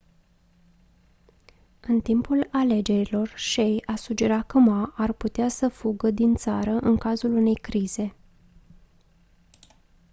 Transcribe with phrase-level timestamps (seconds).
[1.79, 6.97] în timpul alegerilor hsieh a sugerat că ma ar putea să fugă din țară în
[6.97, 8.15] cazul unei crize